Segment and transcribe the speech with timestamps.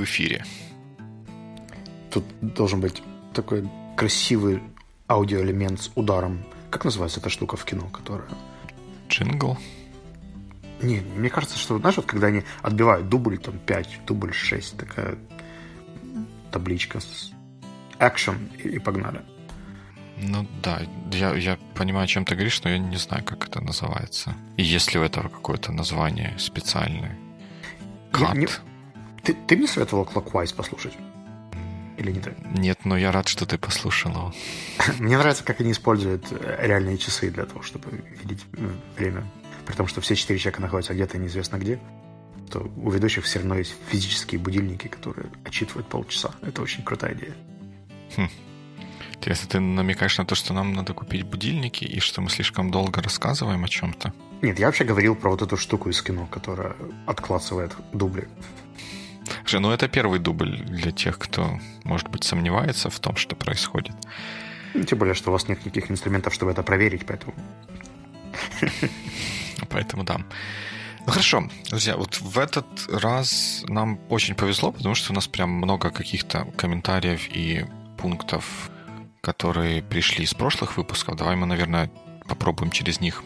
[0.00, 0.44] в эфире.
[2.10, 3.02] Тут должен быть
[3.34, 4.62] такой красивый
[5.08, 6.42] аудиоэлемент с ударом.
[6.70, 8.28] Как называется эта штука в кино, которая...
[9.08, 9.58] Джингл?
[10.82, 15.18] Не, мне кажется, что, знаешь, вот когда они отбивают дубль там 5, дубль 6, такая
[16.50, 17.32] табличка с
[17.98, 19.20] action и, погнали.
[20.16, 23.60] Ну да, я, я понимаю, о чем ты говоришь, но я не знаю, как это
[23.60, 24.34] называется.
[24.56, 27.18] И есть ли у этого какое-то название специальное?
[28.12, 28.36] Cut?
[28.36, 28.48] Не,
[29.30, 30.94] ты, ты мне советовал Clockwise послушать?
[31.96, 32.34] Или не ты?
[32.54, 34.34] Нет, но я рад, что ты послушал его.
[34.98, 38.44] Мне нравится, как они используют э, реальные часы для того, чтобы видеть
[38.96, 39.26] время.
[39.66, 41.78] При том, что все четыре человека находятся где-то неизвестно где,
[42.50, 46.30] то у ведущих все равно есть физические будильники, которые отчитывают полчаса.
[46.42, 47.34] Это очень крутая идея.
[48.16, 48.28] Хм.
[49.14, 53.02] Интересно, ты намекаешь на то, что нам надо купить будильники и что мы слишком долго
[53.02, 54.14] рассказываем о чем-то?
[54.40, 56.74] Нет, я вообще говорил про вот эту штуку из кино, которая
[57.06, 58.26] отклацывает дубли.
[59.50, 63.96] Же, ну это первый дубль для тех, кто, может быть, сомневается в том, что происходит.
[64.74, 67.34] Ну, тем более, что у вас нет никаких инструментов, чтобы это проверить, поэтому...
[69.68, 70.20] Поэтому да.
[71.04, 75.50] Ну хорошо, друзья, вот в этот раз нам очень повезло, потому что у нас прям
[75.50, 77.66] много каких-то комментариев и
[77.98, 78.70] пунктов,
[79.20, 81.16] которые пришли из прошлых выпусков.
[81.16, 81.90] Давай мы, наверное,
[82.28, 83.24] попробуем через них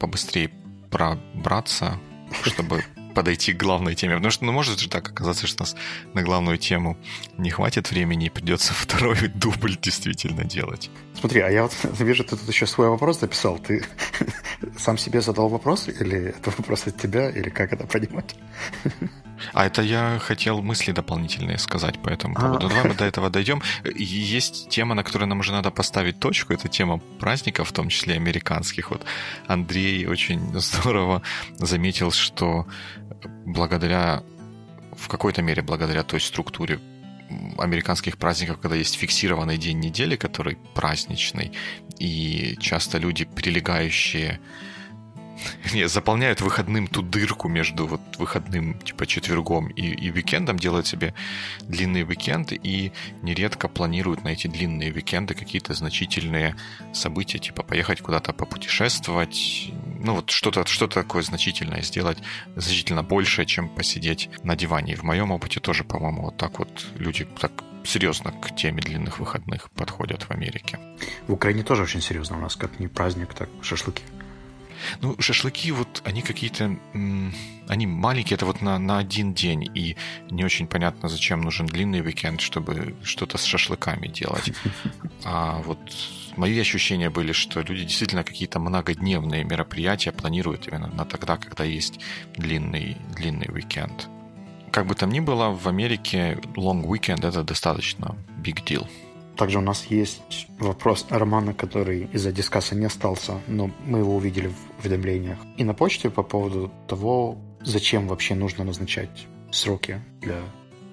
[0.00, 0.50] побыстрее
[0.90, 1.98] пробраться,
[2.44, 2.82] чтобы
[3.14, 4.16] подойти к главной теме.
[4.16, 5.76] Потому что, ну, может же так оказаться, что у нас
[6.14, 6.96] на главную тему
[7.38, 10.90] не хватит времени, и придется второй дубль действительно делать.
[11.18, 13.58] Смотри, а я вот вижу, ты тут еще свой вопрос записал.
[13.58, 13.84] Ты
[14.78, 18.34] сам себе задал вопрос, или это вопрос от тебя, или как это понимать?
[19.52, 22.66] А это я хотел мысли дополнительные сказать по этому поводу.
[22.66, 22.68] А.
[22.68, 23.62] Давай мы до этого дойдем.
[23.94, 26.52] Есть тема, на которой нам уже надо поставить точку.
[26.52, 28.90] Это тема праздников, в том числе американских.
[28.90, 29.04] Вот
[29.46, 31.22] Андрей очень здорово
[31.58, 32.66] заметил, что
[33.46, 34.22] благодаря
[34.96, 36.80] в какой-то мере благодаря той структуре
[37.58, 41.52] американских праздников, когда есть фиксированный день недели, который праздничный,
[41.98, 44.40] и часто люди, прилегающие
[45.74, 51.14] не, заполняют выходным ту дырку между вот выходным, типа, четвергом и, и уикендом, делают себе
[51.62, 52.92] длинные уикенды и
[53.22, 56.56] нередко планируют на эти длинные уикенды какие-то значительные
[56.92, 59.72] события, типа поехать куда-то попутешествовать,
[60.04, 62.18] ну вот что-то что такое значительное сделать,
[62.56, 64.92] значительно больше, чем посидеть на диване.
[64.92, 67.52] И в моем опыте тоже, по-моему, вот так вот люди так
[67.84, 70.78] серьезно к теме длинных выходных подходят в Америке.
[71.26, 72.36] В Украине тоже очень серьезно.
[72.36, 74.02] У нас как не праздник, так шашлыки.
[75.00, 76.76] Ну, шашлыки вот, они какие-то,
[77.68, 79.96] они маленькие, это вот на, на один день, и
[80.30, 84.52] не очень понятно, зачем нужен длинный уикенд, чтобы что-то с шашлыками делать.
[85.26, 85.78] А вот
[86.36, 92.00] мои ощущения были, что люди действительно какие-то многодневные мероприятия планируют именно на тогда, когда есть
[92.36, 94.08] длинный, длинный уикенд.
[94.70, 98.86] Как бы там ни было, в Америке long weekend это достаточно big deal.
[99.36, 104.48] Также у нас есть вопрос Романа, который из-за дискасса не остался, но мы его увидели
[104.48, 105.38] в уведомлениях.
[105.56, 110.42] И на почте по поводу того, зачем вообще нужно назначать сроки для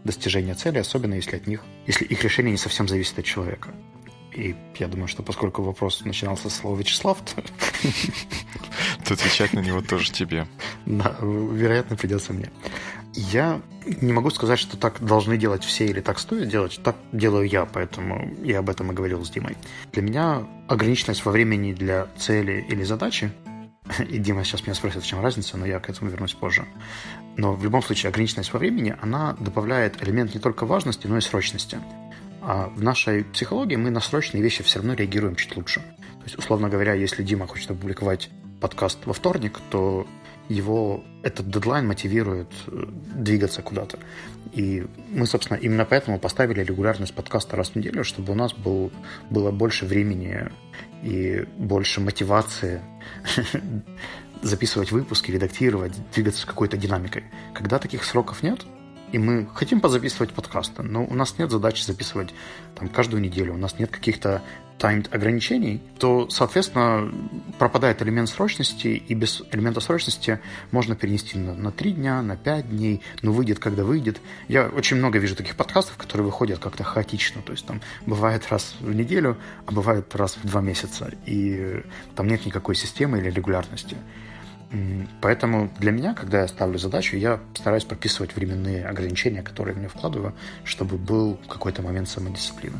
[0.04, 3.70] достижения цели, особенно если от них, если их решение не совсем зависит от человека.
[4.34, 7.44] И я думаю, что поскольку вопрос начинался с слова Вячеслав, то...
[9.06, 10.48] То отвечать на него тоже тебе.
[10.86, 12.50] Да, вероятно, придется мне.
[13.14, 16.80] Я не могу сказать, что так должны делать все или так стоит делать.
[16.84, 19.58] Так делаю я, поэтому я об этом и говорил с Димой.
[19.92, 23.32] Для меня ограниченность во времени для цели или задачи
[24.10, 26.66] и Дима сейчас меня спросит, в чем разница, но я к этому вернусь позже.
[27.38, 31.22] Но в любом случае ограниченность во времени, она добавляет элемент не только важности, но и
[31.22, 31.80] срочности.
[32.42, 35.80] А в нашей психологии мы на срочные вещи все равно реагируем чуть лучше.
[35.80, 38.30] То есть, условно говоря, если Дима хочет опубликовать
[38.60, 40.08] подкаст во вторник, то
[40.52, 42.86] его этот дедлайн мотивирует э,
[43.16, 44.00] двигаться куда-то.
[44.54, 48.92] И мы, собственно, именно поэтому поставили регулярность подкаста раз в неделю, чтобы у нас был,
[49.30, 50.50] было больше времени
[51.04, 52.82] и больше мотивации
[54.42, 57.24] записывать выпуски, редактировать, двигаться с какой-то динамикой.
[57.54, 58.66] Когда таких сроков нет,
[59.12, 62.34] и мы хотим позаписывать подкасты, но у нас нет задачи записывать
[62.76, 64.42] там каждую неделю, у нас нет каких-то
[64.84, 67.12] ограничений, то, соответственно,
[67.60, 70.40] пропадает элемент срочности, и без элемента срочности
[70.72, 74.20] можно перенести на, на 3 дня, на 5 дней, но выйдет, когда выйдет.
[74.48, 78.76] Я очень много вижу таких подкастов, которые выходят как-то хаотично, то есть там бывает раз
[78.80, 81.84] в неделю, а бывает раз в два месяца, и
[82.16, 83.98] там нет никакой системы или регулярности.
[85.20, 90.34] Поэтому для меня, когда я ставлю задачу, я стараюсь прописывать временные ограничения, которые мне вкладываю,
[90.64, 92.78] чтобы был какой-то момент самодисциплины.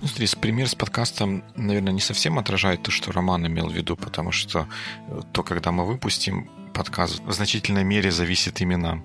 [0.00, 3.96] Ну, смотри, пример с подкастом, наверное, не совсем отражает то, что Роман имел в виду,
[3.96, 4.68] потому что
[5.08, 9.02] э, то, когда мы выпустим подкаст, в значительной мере зависит именно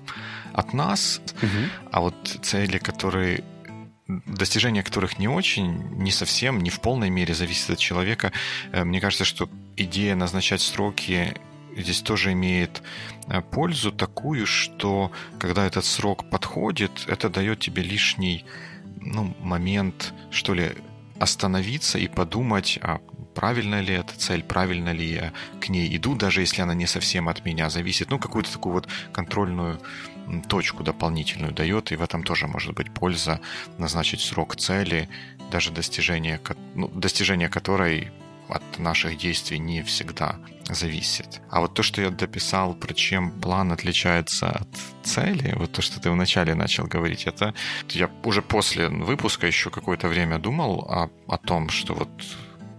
[0.53, 1.49] от нас, угу.
[1.91, 3.43] а вот цели, которые
[4.07, 8.31] достижение которых не очень, не совсем, не в полной мере зависит от человека.
[8.71, 11.35] Э, мне кажется, что идея назначать сроки
[11.75, 12.83] здесь тоже имеет
[13.27, 18.45] э, пользу такую, что когда этот срок подходит, это дает тебе лишний
[19.05, 20.71] ну, момент, что ли,
[21.19, 23.00] остановиться и подумать, а
[23.33, 27.29] правильная ли эта цель, правильно ли я к ней иду, даже если она не совсем
[27.29, 28.09] от меня зависит.
[28.09, 29.79] Ну, какую-то такую вот контрольную
[30.47, 33.39] точку дополнительную дает, и в этом тоже может быть польза
[33.77, 35.09] назначить срок цели,
[35.51, 36.39] даже достижение,
[36.75, 38.11] ну, достижение которой
[38.49, 40.37] от наших действий не всегда
[40.69, 41.41] зависит.
[41.49, 44.67] А вот то, что я дописал, про чем план отличается от
[45.03, 47.53] цели, вот то, что ты вначале начал говорить, это
[47.89, 52.09] я уже после выпуска еще какое-то время думал о, о том, что вот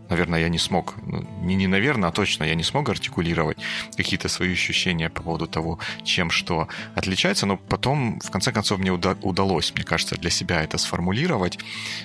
[0.08, 3.58] наверное, я не смог, ну, не, не наверное, а точно я не смог артикулировать
[3.96, 8.92] какие-то свои ощущения по поводу того, чем что отличается, но потом, в конце концов, мне
[8.92, 11.58] уда- удалось, мне кажется, для себя это сформулировать,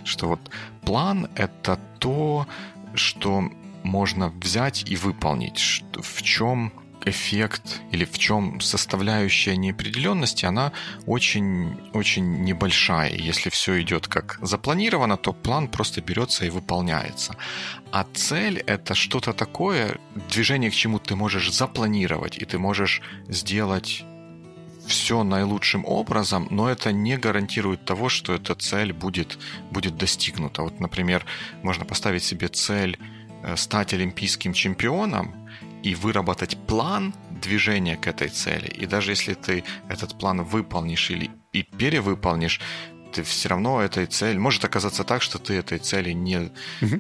[0.06, 0.40] что вот
[0.82, 2.48] план— это то,
[2.94, 3.50] что
[3.84, 6.72] можно взять и выполнить, в чем
[7.06, 10.72] эффект или в чем составляющая неопределенности, она
[11.06, 13.14] очень-очень небольшая.
[13.14, 17.36] Если все идет как запланировано, то план просто берется и выполняется.
[17.92, 19.98] А цель— это что-то такое,
[20.30, 24.04] движение к чему ты можешь запланировать, и ты можешь сделать
[24.90, 29.38] все наилучшим образом, но это не гарантирует того, что эта цель будет,
[29.72, 30.64] будет достигнута.
[30.64, 31.26] Вот, например,
[31.64, 32.98] можно поставить себе цель
[33.44, 35.40] э, стать олимпийским чемпионом,
[35.84, 38.68] и выработать план движения к этой цели.
[38.68, 42.60] И даже если ты этот план выполнишь или и перевыполнишь,
[43.14, 44.38] ты все равно этой цели...
[44.38, 46.38] Может оказаться так, что ты этой цели не,
[46.82, 46.96] угу.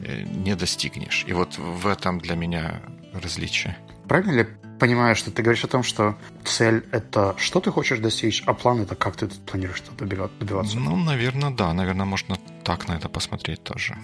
[0.45, 1.25] не достигнешь.
[1.27, 2.81] И вот в этом для меня
[3.13, 3.77] различие.
[4.07, 4.47] Правильно ли
[4.79, 6.15] понимаю, что ты говоришь о том, что
[6.45, 10.79] цель— это что ты хочешь достичь, а план— это как ты планируешь добиваться?
[10.79, 11.73] Ну, наверное, да.
[11.73, 13.97] Наверное, можно так на это посмотреть тоже.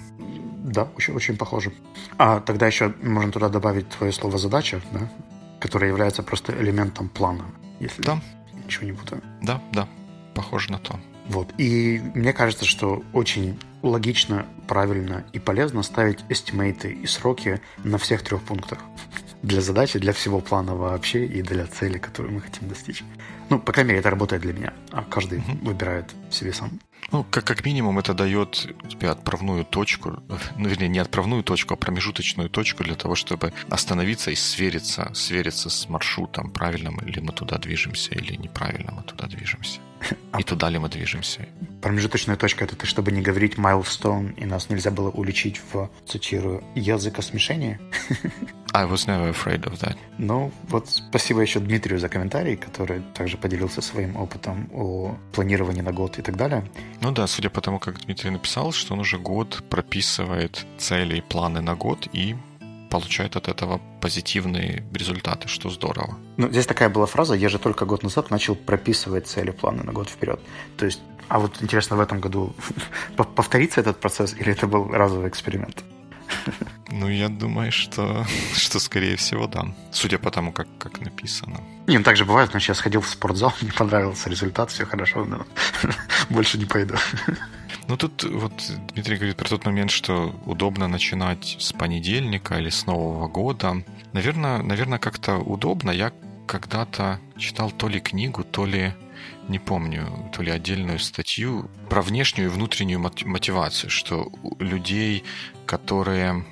[0.64, 1.72] Да, очень, очень похоже.
[2.18, 5.10] А тогда еще можно туда добавить твое слово «задача», да?
[5.60, 7.46] которое является просто элементом плана,
[7.80, 8.22] если да.
[8.66, 9.22] ничего не путаю.
[9.42, 9.88] Да, да,
[10.34, 11.00] похоже на то.
[11.28, 11.54] Вот.
[11.58, 18.24] И мне кажется, что очень логично, правильно и полезно ставить эстимейты и сроки на всех
[18.24, 18.80] трех пунктах.
[19.46, 23.04] Для задачи, для всего плана вообще и для цели, которую мы хотим достичь.
[23.50, 25.68] Ну, по крайней мере, это работает для меня, а каждый угу.
[25.68, 26.80] выбирает себе сам.
[27.12, 30.24] Ну, как, как минимум, это дает тебе отправную точку,
[30.58, 35.70] ну, вернее, не отправную точку, а промежуточную точку для того, чтобы остановиться и свериться, свериться
[35.70, 39.80] с маршрутом, правильным ли мы туда движемся или неправильно мы туда движемся.
[40.38, 41.48] И туда ли мы движемся.
[41.82, 46.64] Промежуточная точка— это ты, чтобы не говорить milestone, и нас нельзя было уличить в, цитирую,
[46.76, 47.80] языкосмешении.
[48.74, 49.96] I was never afraid of that.
[50.18, 55.94] Ну, вот спасибо еще Дмитрию за комментарий, который также поделился своим опытом о планировании на
[55.94, 56.66] год и так далее.
[57.02, 61.22] Ну да, судя по тому, как Дмитрий написал, что он уже год прописывает цели и
[61.22, 62.36] планы на год и
[62.90, 66.18] получает от этого позитивные результаты, что здорово.
[66.38, 69.92] Ну, здесь такая была фраза, я же только год назад начал прописывать цели, планы на
[69.92, 70.40] год вперед.
[70.78, 72.56] То есть, а вот интересно, в этом году
[73.36, 75.84] повторится этот процесс или это был разовый эксперимент?
[76.92, 79.66] Ну, я думаю, что, что скорее всего, да.
[79.92, 81.60] Судя по тому, как, как написано.
[81.88, 85.26] Не, ну так же бывает, значит, я сходил в спортзал, мне понравился результат, все хорошо,
[85.26, 85.46] но
[86.30, 86.96] больше не пойду.
[87.88, 88.54] Ну, тут вот
[88.94, 93.84] Дмитрий говорит про тот момент, что удобно начинать с понедельника или с Нового года.
[94.14, 95.92] Наверное, наверное как-то удобно.
[95.92, 96.12] Я
[96.48, 98.94] когда-то читал то ли книгу, то ли
[99.48, 105.24] не помню, то ли отдельную статью про внешнюю и внутреннюю мотивацию, что у людей,
[105.66, 106.46] которые...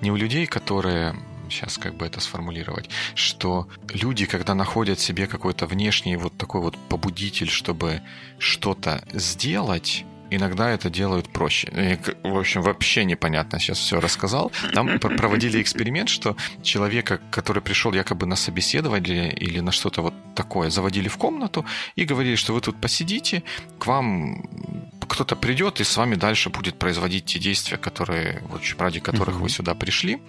[0.00, 1.14] Не у людей, которые
[1.50, 6.76] сейчас как бы это сформулировать, что люди, когда находят себе какой-то внешний вот такой вот
[6.88, 8.02] побудитель, чтобы
[8.38, 11.68] что-то сделать, иногда это делают проще.
[11.72, 14.52] И, в общем, вообще непонятно сейчас все рассказал.
[14.72, 20.70] Там проводили эксперимент, что человека, который пришел якобы на собеседование или на что-то вот такое,
[20.70, 21.64] заводили в комнату
[21.96, 23.42] и говорили, что вы тут посидите,
[23.78, 24.42] к вам
[25.08, 29.36] кто-то придет и с вами дальше будет производить те действия, которые, в общем, ради которых
[29.36, 30.20] вы сюда пришли.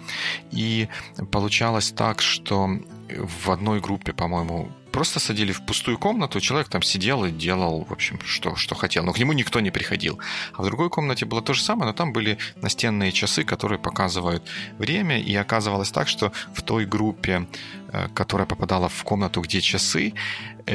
[0.51, 0.87] И
[1.31, 2.69] получалось так, что
[3.09, 7.91] в одной группе, по-моему, просто садили в пустую комнату, человек там сидел и делал, в
[7.91, 10.19] общем, что, что хотел, но к нему никто не приходил.
[10.53, 14.43] А в другой комнате было то же самое, но там были настенные часы, которые показывают
[14.77, 17.47] время, и оказывалось так, что в той группе,
[17.91, 20.13] э, которая попадала в комнату, где часы,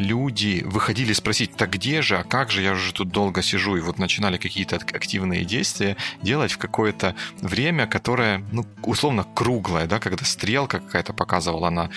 [0.01, 3.81] люди выходили спросить, так где же, а как же, я уже тут долго сижу, и
[3.81, 10.25] вот начинали какие-то активные действия делать в какое-то время, которое, ну, условно, круглое, да, когда
[10.25, 11.91] стрелка какая-то показывала на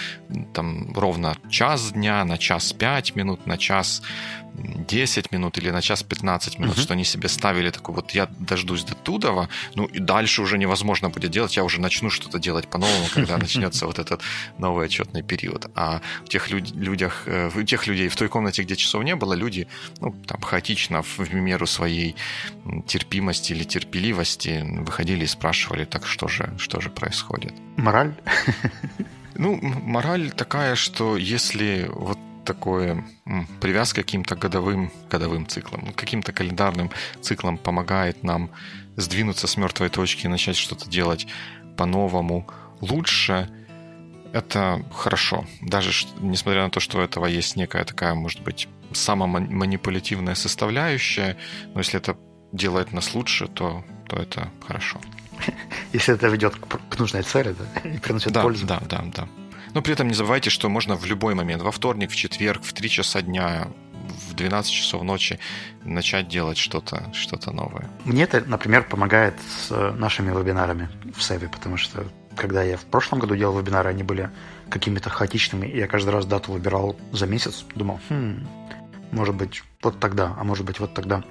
[0.54, 4.02] там ровно час дня, на час пять минут, на час
[4.58, 6.82] 10 минут или на час 15 минут, uh-huh.
[6.82, 11.10] что они себе ставили такой вот я дождусь до Тудова, ну и дальше уже невозможно
[11.10, 14.22] будет делать, я уже начну что-то делать по-новому, когда начнется вот этот
[14.58, 15.68] новый отчетный период.
[15.76, 19.34] А в тех людях, э, в тех людей в той комнате, где часов не было,
[19.34, 19.68] люди
[20.00, 22.16] ну, там хаотично в меру своей
[22.88, 27.54] терпимости или терпеливости выходили и спрашивали, так что же, что же происходит.
[27.78, 28.14] Мораль?
[29.36, 33.06] Ну, мораль такая, что если вот такое
[33.62, 36.90] привязка к каким-то годовым, годовым циклам, ну, каким-то календарным
[37.22, 38.50] циклам помогает нам
[38.96, 41.28] сдвинуться с мертвой точки и начать что-то делать
[41.76, 42.48] по-новому
[42.82, 43.50] лучше,
[44.38, 45.46] это хорошо.
[45.62, 51.38] Даже несмотря на то, что у этого есть некая такая, может быть, самоманипулятивная составляющая,
[51.74, 52.18] но если это
[52.52, 55.02] делает нас лучше, то, то это хорошо.
[55.94, 58.66] Если это ведет к нужной цели, да, и приносит да, пользу.
[58.66, 59.28] Да, да, да.
[59.74, 62.74] Но при этом не забывайте, что можно в любой момент, во вторник, в четверг, в
[62.74, 63.68] 3 часа дня,
[64.30, 65.40] в 12 часов ночи
[65.84, 67.90] начать делать что-то что новое.
[68.06, 72.06] Мне это, например, помогает с нашими вебинарами в Севе, потому что
[72.38, 74.30] когда я в прошлом году делал вебинары, они были
[74.70, 78.48] какими-то хаотичными, и я каждый раз дату выбирал за месяц, думал, хм,
[79.12, 81.24] может быть, вот тогда, а может быть, вот тогда.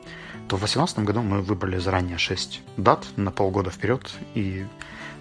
[0.48, 4.66] То в 2018 году мы выбрали заранее 6 дат на полгода вперед, и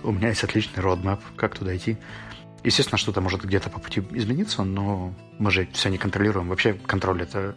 [0.03, 1.97] у меня есть отличный roadmap, как туда идти.
[2.63, 6.49] Естественно, что-то может где-то по пути измениться, но мы же все не контролируем.
[6.49, 7.55] Вообще контроль— это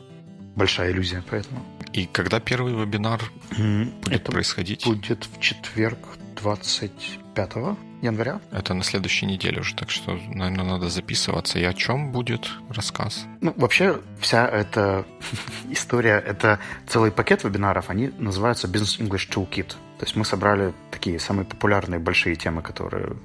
[0.55, 1.65] большая иллюзия, поэтому...
[1.93, 3.23] И когда первый вебинар
[3.57, 4.85] будет это происходить?
[4.85, 5.99] будет в четверг
[6.37, 8.41] 25 января.
[8.51, 11.59] Это на следующей неделе уже, так что, наверное, надо записываться.
[11.59, 13.27] И о чем будет рассказ?
[13.41, 15.05] Ну, вообще, вся эта
[15.71, 19.69] история, это целый пакет вебинаров, они называются Business English Toolkit.
[19.99, 23.17] То есть мы собрали такие самые популярные большие темы, которые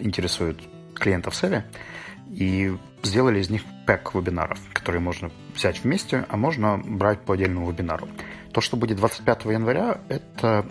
[0.00, 0.60] интересуют
[0.94, 1.62] клиентов Севи
[2.28, 7.70] и сделали из них пэк вебинаров, которые можно взять вместе, а можно брать по отдельному
[7.70, 8.08] вебинару.
[8.52, 10.66] То, что будет 25 января, это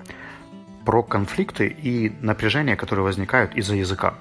[0.88, 4.12] про конфликты и напряжения, которые возникают из-за языка.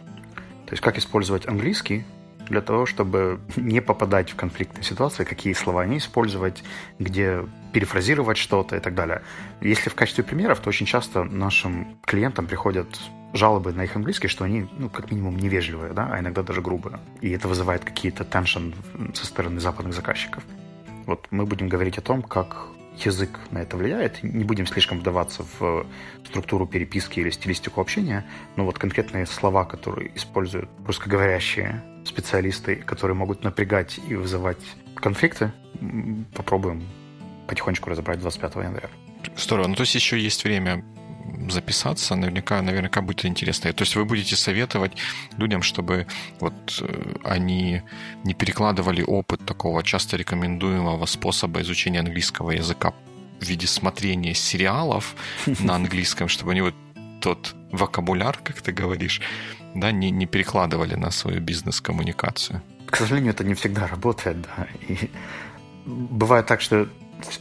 [0.66, 2.04] То есть как использовать английский
[2.49, 6.64] для того, чтобы не попадать в конфликтные ситуации, какие слова не использовать,
[6.99, 9.23] где перефразировать что-то и так далее.
[9.61, 12.88] Если в качестве примеров, то очень часто нашим клиентам приходят
[13.32, 16.99] жалобы на их английский, что они, ну, как минимум, невежливые, да, а иногда даже грубые.
[17.20, 18.73] И это вызывает какие-то теншн
[19.14, 20.42] со стороны западных заказчиков.
[21.06, 22.66] Вот мы будем говорить о том, как
[23.04, 24.22] язык на это влияет.
[24.22, 25.86] Не будем слишком вдаваться в
[26.26, 28.24] структуру переписки или стилистику общения,
[28.56, 34.62] но вот конкретные слова, которые используют русскоговорящие специалисты, которые могут напрягать и вызывать
[34.94, 35.52] конфликты,
[36.34, 36.86] попробуем
[37.46, 38.88] потихонечку разобрать 25 января.
[39.36, 39.68] Здорово.
[39.68, 40.84] Ну, то есть еще есть время
[41.49, 43.73] записаться, наверняка, наверняка будет интересно.
[43.73, 44.92] То есть вы будете советовать
[45.38, 46.06] людям, чтобы
[46.40, 47.83] вот э, они
[48.25, 52.92] не перекладывали опыт такого часто рекомендуемого способа изучения английского языка
[53.40, 55.14] в виде смотрения сериалов
[55.47, 56.75] на английском, чтобы они вот
[57.21, 59.21] тот вокабуляр, как ты говоришь,
[59.75, 62.62] да, не, не перекладывали на свою бизнес-коммуникацию.
[62.87, 64.66] К сожалению, это не всегда работает, да.
[64.88, 65.11] И
[65.85, 66.88] бывает так, что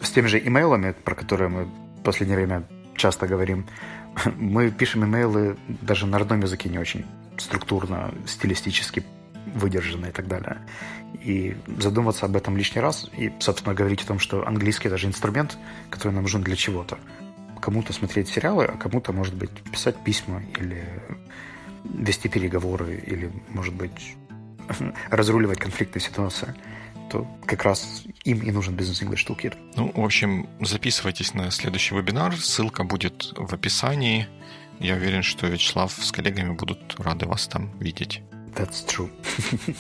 [0.01, 2.63] с теми же имейлами, про которые мы в последнее время
[2.95, 3.65] часто говорим,
[4.35, 7.05] мы пишем имейлы даже на родном языке не очень
[7.37, 9.03] структурно, стилистически
[9.53, 10.57] выдержаны и так далее.
[11.21, 15.07] И задуматься об этом лишний раз и, собственно, говорить о том, что английский это же
[15.07, 15.57] инструмент,
[15.89, 16.97] который нам нужен для чего-то.
[17.61, 20.83] Кому-то смотреть сериалы, а кому-то, может быть, писать письма или
[21.83, 24.15] вести переговоры, или, может быть,
[25.09, 26.53] разруливать конфликтные ситуации
[27.15, 29.55] то как раз им и нужен Business English Toolkit.
[29.77, 32.35] Ну, в общем, записывайтесь на следующий вебинар.
[32.35, 34.27] Ссылка будет в описании.
[34.79, 38.21] Я уверен, что Вячеслав с коллегами будут рады вас там видеть.
[38.55, 39.09] That's true.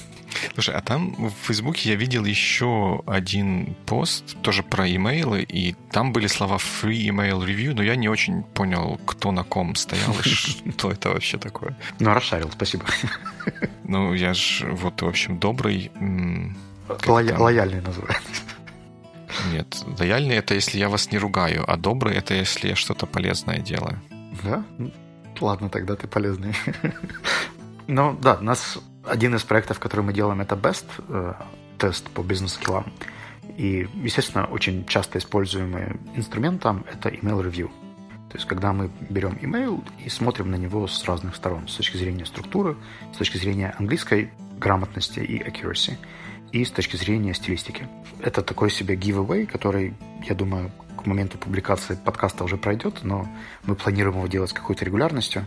[0.53, 6.13] Слушай, а там в Фейсбуке я видел еще один пост, тоже про имейлы, и там
[6.13, 10.29] были слова free email review, но я не очень понял, кто на ком стоял и
[10.77, 11.77] что это вообще такое.
[11.99, 12.85] Ну, расшарил, спасибо.
[13.83, 15.91] Ну, я же вот, в общем, добрый
[16.87, 18.41] Лоя- лояльный называется.
[19.51, 23.59] Нет, лояльный это если я вас не ругаю, а добрый это если я что-то полезное
[23.59, 23.99] делаю.
[24.43, 24.63] Да?
[25.39, 26.53] Ладно, тогда ты полезный.
[27.87, 31.33] Ну да, у нас один из проектов, который мы делаем, это BEST, э,
[31.77, 32.91] тест по бизнес-скиллам.
[33.57, 37.69] И, естественно, очень часто используемый инструмент там— это email review.
[38.29, 41.97] То есть, когда мы берем email и смотрим на него с разных сторон, с точки
[41.97, 42.75] зрения структуры,
[43.13, 45.97] с точки зрения английской грамотности и accuracy,
[46.55, 47.87] и с точки зрения стилистики.
[48.21, 49.93] Это такой себе giveaway, который,
[50.23, 53.27] я думаю, к моменту публикации подкаста уже пройдет, но
[53.65, 55.45] мы планируем его делать с какой-то регулярностью,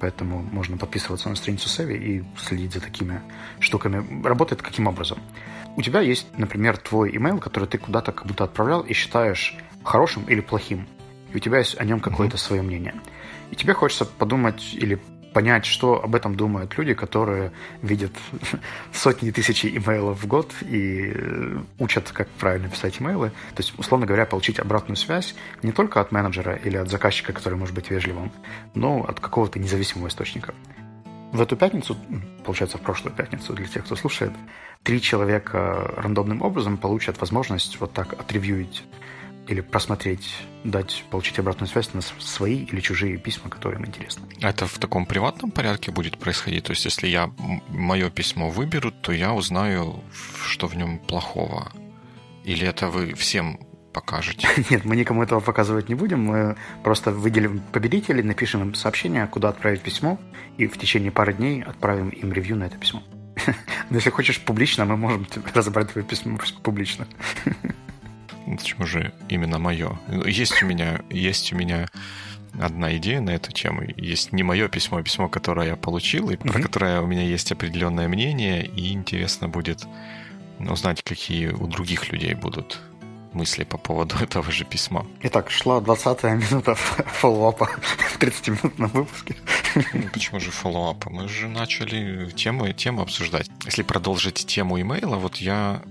[0.00, 3.20] поэтому можно подписываться на страницу Севи и следить за такими
[3.60, 4.24] штуками.
[4.26, 5.20] Работает каким образом?
[5.76, 10.24] У тебя есть, например, твой email, который ты куда-то как будто отправлял и считаешь хорошим
[10.24, 10.88] или плохим
[11.32, 12.40] и у тебя есть о нем какое-то mm-hmm.
[12.40, 12.94] свое мнение.
[13.50, 14.98] И тебе хочется подумать или
[15.32, 18.12] понять, что об этом думают люди, которые видят
[18.92, 23.30] сотни тысяч имейлов в год и э, учат, как правильно писать имейлы.
[23.54, 27.58] То есть, условно говоря, получить обратную связь не только от менеджера или от заказчика, который
[27.58, 28.32] может быть вежливым,
[28.74, 30.54] но от какого-то независимого источника.
[31.32, 31.96] В эту пятницу,
[32.44, 34.32] получается, в прошлую пятницу, для тех, кто слушает,
[34.82, 38.82] три человека рандомным образом получат возможность вот так отревьюить
[39.50, 44.28] или просмотреть, дать, получить обратную связь на свои или чужие письма, которые им интересны.
[44.40, 46.64] Это в таком приватном порядке будет происходить?
[46.64, 47.30] То есть, если я
[47.68, 50.04] мое письмо выберу, то я узнаю,
[50.46, 51.72] что в нем плохого?
[52.44, 53.58] Или это вы всем
[53.92, 54.46] покажете?
[54.70, 56.22] Нет, мы никому этого показывать не будем.
[56.24, 60.20] Мы просто выделим победителей, напишем им сообщение, куда отправить письмо,
[60.58, 63.02] и в течение пары дней отправим им ревью на это письмо.
[63.90, 67.08] Но если хочешь публично, мы можем разобрать твое письмо публично.
[68.46, 69.98] Почему же именно мое?
[70.26, 71.88] Есть у меня, есть у меня
[72.58, 73.82] одна идея на эту тему.
[73.96, 77.52] Есть не мое письмо, а письмо, которое я получил, и про которое у меня есть
[77.52, 79.86] определенное мнение, и интересно будет
[80.58, 82.80] узнать, какие у других людей будут
[83.32, 85.06] мысли по поводу этого же письма.
[85.22, 89.36] Итак, шла 20-я минута фоллоуапа в 30-минутном выпуске.
[89.94, 91.10] Ну, почему же фоллоуапа?
[91.10, 93.48] Мы же начали тему, тему обсуждать.
[93.64, 95.82] Если продолжить тему имейла, вот я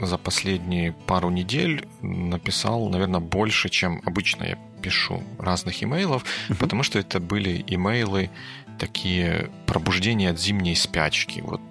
[0.00, 6.56] за последние пару недель написал, наверное, больше, чем обычно я пишу разных имейлов, uh-huh.
[6.56, 8.30] потому что это были имейлы
[8.78, 11.62] такие пробуждения от зимней спячки, вот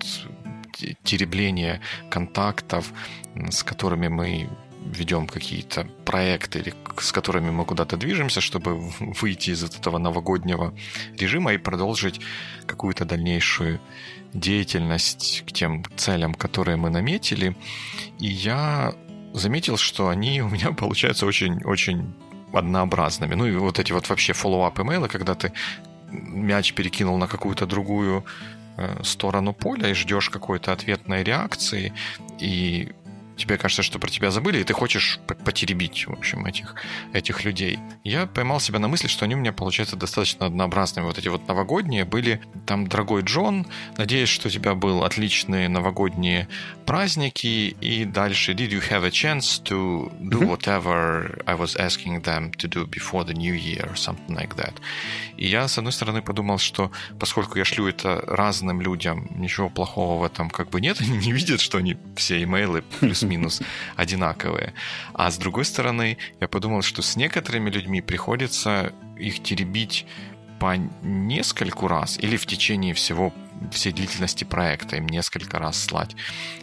[1.03, 2.91] теребление контактов,
[3.49, 4.49] с которыми мы
[4.85, 10.73] ведем какие-то проекты, или с которыми мы куда-то движемся, чтобы выйти из этого новогоднего
[11.17, 12.19] режима и продолжить
[12.65, 13.79] какую-то дальнейшую
[14.33, 17.55] деятельность к тем целям, которые мы наметили.
[18.19, 18.93] И я
[19.33, 22.13] заметил, что они у меня получаются очень-очень
[22.53, 23.35] однообразными.
[23.35, 25.51] Ну и вот эти вот вообще follow-up имейлы, когда ты
[26.11, 28.23] мяч перекинул на какую-то другую
[28.77, 31.93] э, сторону поля и ждешь какой-то ответной реакции,
[32.39, 32.91] и
[33.35, 36.75] тебе кажется, что про тебя забыли, и ты хочешь потеребить, в общем, этих,
[37.13, 37.79] этих людей.
[38.03, 41.05] Я поймал себя на мысли, что они у меня, получаются достаточно однообразными.
[41.05, 43.65] Вот эти вот новогодние были, там, дорогой Джон,
[43.97, 46.47] надеюсь, что у тебя был отличные новогодние
[46.85, 52.51] праздники, и дальше, did you have a chance to do whatever I was asking them
[52.57, 54.73] to do before the new year, or something like that.
[55.37, 60.21] И я, с одной стороны, подумал, что поскольку я шлю это разным людям, ничего плохого
[60.21, 63.61] в этом как бы нет, они не видят, что они все имейлы плюс плюс-минус
[63.95, 64.73] одинаковые.
[65.13, 70.05] А с другой стороны, я подумал, что с некоторыми людьми приходится их теребить
[70.63, 73.33] по нескольку раз или в течение всего
[73.71, 76.15] всей длительности проекта им несколько раз слать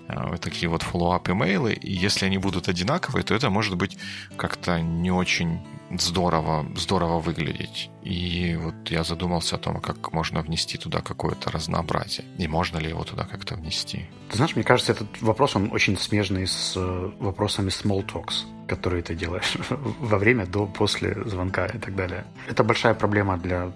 [0.09, 1.75] э, вот такие вот follow-up имейлы.
[1.75, 3.99] И если они будут одинаковые, то это может быть
[4.39, 5.61] как-то не очень
[5.99, 7.91] здорово, здорово выглядеть.
[8.03, 12.25] И вот я задумался о том, как можно внести туда какое-то разнообразие.
[12.39, 14.09] И можно ли его туда как-то внести.
[14.31, 19.03] Ты знаешь, мне кажется, этот вопрос, он очень смежный с э, вопросами small talks, которые
[19.03, 19.59] ты делаешь
[20.01, 22.25] во время, до, после звонка и так далее.
[22.49, 23.71] Это большая проблема для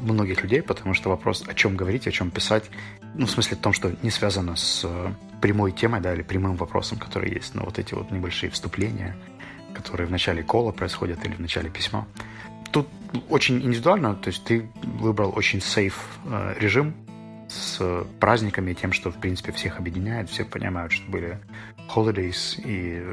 [0.00, 2.64] многих людей, потому что вопрос, о чем говорить, о чем писать,
[3.14, 6.56] ну, в смысле в том, что не связано с э, прямой темой, да, или прямым
[6.56, 9.16] вопросом, который есть, но вот эти вот небольшие вступления,
[9.74, 12.06] которые в начале кола происходят или в начале письма.
[12.72, 12.88] Тут
[13.28, 16.94] очень индивидуально, то есть ты выбрал очень сейф э, режим
[17.48, 21.40] с праздниками, тем, что, в принципе, всех объединяет, все понимают, что были
[21.88, 23.04] holidays, и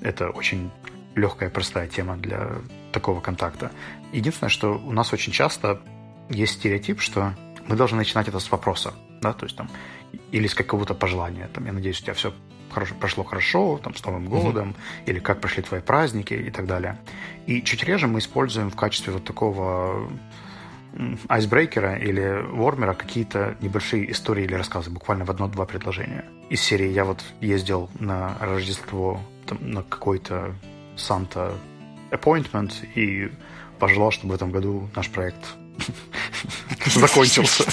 [0.00, 0.70] это очень
[1.14, 2.52] легкая, простая тема для
[2.92, 3.70] такого контакта.
[4.12, 5.80] Единственное, что у нас очень часто
[6.30, 7.34] есть стереотип, что
[7.68, 9.68] мы должны начинать это с вопроса, да, то есть там,
[10.32, 12.32] или с какого-то пожелания, там, я надеюсь, у тебя все
[12.70, 15.10] хорошо, прошло хорошо, там, с Новым годом, mm-hmm.
[15.10, 16.98] или как прошли твои праздники и так далее.
[17.46, 20.10] И чуть реже мы используем в качестве вот такого
[21.28, 26.24] айсбрейкера или вормера какие-то небольшие истории или рассказы, буквально в одно-два предложения.
[26.48, 30.54] Из серии я вот ездил на Рождество там, на какой-то
[30.96, 31.52] Санта
[32.10, 33.30] appointment и
[33.78, 35.56] пожелал, чтобы в этом году наш проект
[36.86, 37.64] закончился.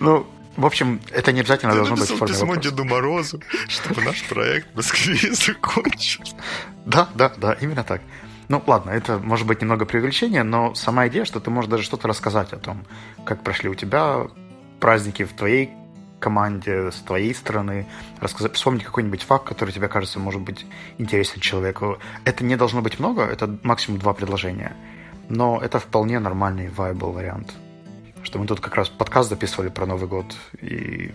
[0.00, 4.22] Ну, в общем, это не обязательно должно быть в форме письмо Деду Морозу, чтобы наш
[4.24, 6.36] проект в Москве закончился.
[6.84, 8.02] Да, да, да, именно так.
[8.48, 12.08] Ну, ладно, это может быть немного преувеличение, но сама идея, что ты можешь даже что-то
[12.08, 12.84] рассказать о том,
[13.24, 14.26] как прошли у тебя
[14.78, 15.70] праздники в твоей
[16.22, 17.86] команде, с твоей стороны,
[18.20, 20.64] рассказать, вспомнить какой-нибудь факт, который тебе кажется, может быть,
[20.98, 21.98] интересен человеку.
[22.24, 24.72] Это не должно быть много, это максимум два предложения.
[25.28, 27.54] Но это вполне нормальный viable вариант.
[28.22, 30.26] Что мы тут как раз подкаст записывали про Новый год
[30.60, 31.10] и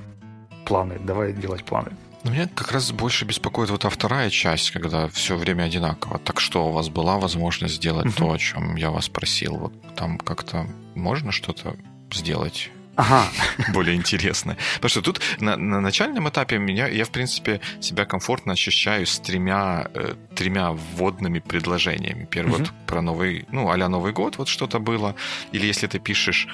[0.65, 0.99] планы.
[0.99, 1.91] Давай делать планы.
[2.23, 6.19] Ну, меня как раз больше беспокоит вот та вторая часть, когда все время одинаково.
[6.19, 9.55] Так что у вас была возможность сделать то, о чем я вас просил?
[9.55, 11.75] Вот там как-то можно что-то
[12.11, 13.29] сделать Ага.
[13.73, 14.57] более интересное.
[14.75, 19.19] Потому что тут на, на начальном этапе меня, я, в принципе, себя комфортно ощущаю с
[19.19, 22.25] тремя, э, тремя вводными предложениями.
[22.25, 22.59] Первый uh-huh.
[22.59, 25.15] вот про Новый, ну, а Новый год, вот что-то было.
[25.51, 26.47] Или если ты пишешь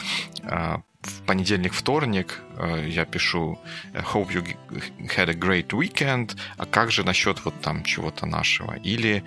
[0.44, 3.58] э, в понедельник, вторник, э, я пишу
[3.94, 4.46] Hope you
[5.16, 8.74] had a great weekend, а как же насчет вот там чего-то нашего?
[8.74, 9.24] Или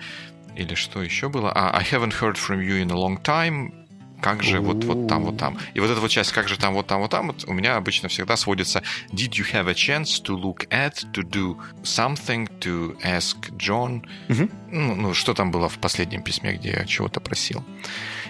[0.55, 1.51] или что еще было?
[1.51, 3.76] А, I haven't heard from you in a long time
[4.21, 5.57] как же вот, вот там, вот там.
[5.73, 7.75] И вот эта вот часть, как же там, вот там, вот там, вот у меня
[7.75, 12.97] обычно всегда сводится Did you have a chance to look at, to do something, to
[13.03, 14.03] ask John?
[14.27, 14.51] Mm-hmm.
[14.71, 17.63] Ну, ну, что там было в последнем письме, где я чего-то просил.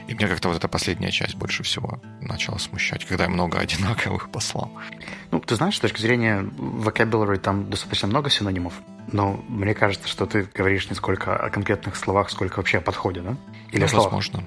[0.07, 4.29] И мне как-то вот эта последняя часть больше всего начала смущать, когда я много одинаковых
[4.29, 4.71] послал.
[5.31, 8.73] Ну, ты знаешь, с точки зрения vocabulary там достаточно много синонимов.
[9.11, 13.21] Но мне кажется, что ты говоришь не сколько о конкретных словах, сколько вообще о подходе,
[13.21, 13.37] да?
[13.71, 14.43] Или ну, возможно.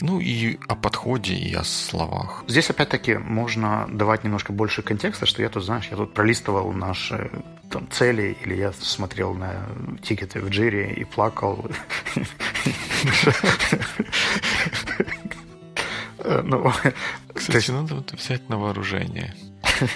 [0.00, 2.44] Ну и о подходе, и о словах.
[2.46, 7.30] Здесь опять-таки можно давать немножко больше контекста, что я тут, знаешь, я тут пролистывал наши
[7.70, 9.66] там, цели, или я смотрел на
[10.02, 11.66] тикеты в джире и плакал.
[16.22, 16.70] Ну,
[17.34, 19.34] Кстати, надо вот взять на вооружение.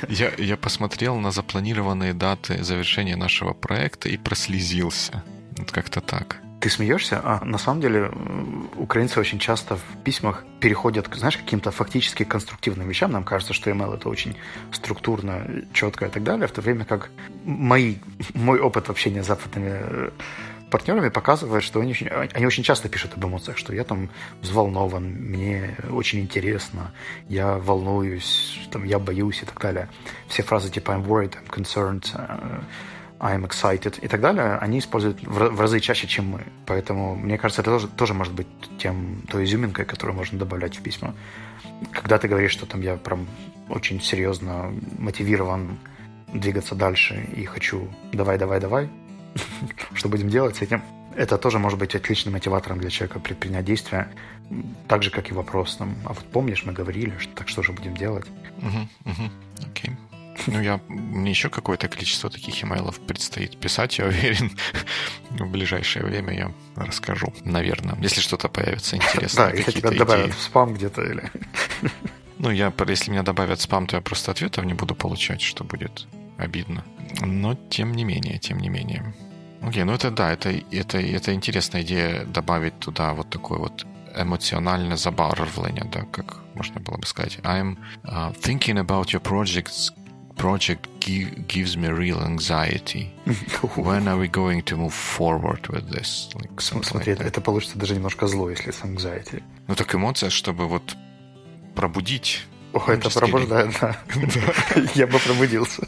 [0.09, 5.23] Я, я посмотрел на запланированные даты завершения нашего проекта и прослезился.
[5.59, 6.44] Вот как-то так.
[6.65, 7.21] Ты смеешься?
[7.23, 8.11] А на самом деле
[8.79, 13.13] украинцы очень часто в письмах переходят, знаешь, к каким-то фактически конструктивным вещам.
[13.13, 14.35] Нам кажется, что email это очень
[14.73, 17.11] структурно, четко и так далее, в то время как
[17.45, 17.97] мои,
[18.33, 20.11] мой опыт общения с западными э,
[20.71, 24.09] партнерами показывает, что они очень, они очень часто пишут об эмоциях, что я там
[24.41, 26.93] взволнован, мне очень интересно,
[27.29, 29.91] я волнуюсь, там, я боюсь и так далее.
[30.29, 32.61] Все фразы типа I'm worried, I'm concerned, э,
[33.21, 36.43] I'm excited и так далее, они используют в, разы чаще, чем мы.
[36.67, 38.47] Поэтому, мне кажется, это тоже, тоже может быть
[38.79, 41.15] тем, той изюминкой, которую можно добавлять в письма.
[41.93, 43.27] Когда ты говоришь, что там я прям
[43.69, 45.79] очень серьезно мотивирован
[46.33, 48.91] двигаться дальше и хочу давай, давай, давай,
[49.95, 50.83] что будем делать с этим,
[51.17, 54.09] это тоже может быть отличным мотиватором для человека предпринять действия,
[54.89, 57.73] так же, как и вопрос там, а вот помнишь, мы говорили, что, так что же
[57.73, 58.27] будем делать?
[58.59, 58.89] Окей.
[59.05, 59.31] Uh-huh, uh-huh.
[59.73, 59.93] okay.
[60.47, 64.51] Ну, я, мне еще какое-то количество таких имейлов предстоит писать, я уверен.
[65.31, 69.51] В ближайшее время я расскажу, наверное, если что-то появится интересное.
[69.51, 71.31] Да, если тебя добавят в спам где-то или...
[72.37, 75.65] Ну, я, если меня добавят в спам, то я просто ответов не буду получать, что
[75.65, 76.85] будет обидно.
[77.21, 79.15] Но тем не менее, тем не менее.
[79.63, 84.97] Окей, ну это да, это, это, это интересная идея добавить туда вот такой вот эмоциональное
[84.97, 87.39] забарвление, да, как можно было бы сказать.
[87.45, 89.91] I'm uh, thinking about your projects
[90.37, 93.13] project give, gives me real anxiety.
[93.77, 96.29] When are we going to move forward with this?
[96.35, 99.43] Like, Смотри, like это получится даже немножко зло, если с anxiety.
[99.69, 100.97] Ну так эмоция, чтобы вот
[101.75, 102.47] пробудить.
[102.73, 103.97] О, это пробуждает, да.
[104.95, 105.83] Я бы пробудился.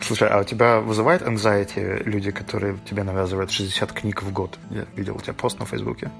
[0.00, 4.58] Слушай, а у тебя вызывает anxiety люди, которые тебе навязывают 60 книг в год?
[4.70, 6.10] Я видел у тебя пост на Фейсбуке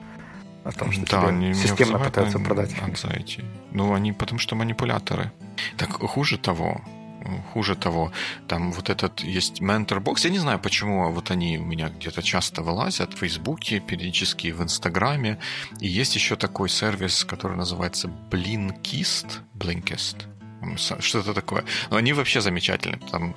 [0.66, 2.72] о том, что да, они системно пытаются продать.
[2.72, 3.44] Anxiety.
[3.72, 5.30] Ну, они потому что манипуляторы.
[5.76, 6.80] Так хуже того,
[7.52, 8.12] хуже того,
[8.48, 10.24] там вот этот есть менторбокс.
[10.24, 14.62] Я не знаю, почему вот они у меня где-то часто вылазят в Фейсбуке, периодически в
[14.62, 15.38] Инстаграме.
[15.80, 19.40] И есть еще такой сервис, который называется Blinkist.
[19.54, 20.26] Blinkist.
[21.00, 21.64] Что-то такое.
[21.90, 23.00] Но они вообще замечательные.
[23.10, 23.34] Там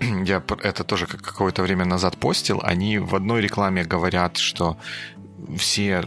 [0.26, 2.60] я это тоже какое-то время назад постил.
[2.62, 4.76] Они в одной рекламе говорят, что
[5.56, 6.04] все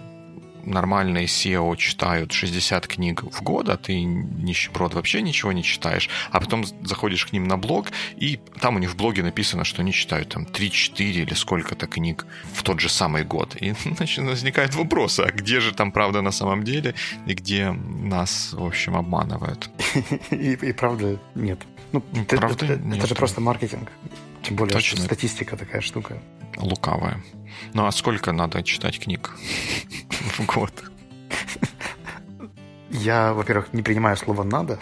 [0.66, 6.40] нормальные SEO читают 60 книг в год, а ты, нищеброд, вообще ничего не читаешь, а
[6.40, 9.92] потом заходишь к ним на блог, и там у них в блоге написано, что они
[9.94, 13.56] читают там 3-4 или сколько-то книг в тот же самый год.
[13.56, 16.96] И значит, возникает вопрос, а где же там правда на самом деле,
[17.26, 19.70] и где нас, в общем, обманывают?
[20.32, 21.60] И, и правда нет.
[21.92, 23.00] Ну, правда это, нет.
[23.00, 23.92] это же просто маркетинг.
[24.42, 25.04] Тем более, Точно.
[25.04, 26.18] статистика такая штука.
[26.58, 27.22] Лукавая.
[27.74, 29.32] Ну а сколько надо читать книг
[30.10, 30.72] в год?
[32.90, 34.80] Я, во-первых, не принимаю слово «надо»,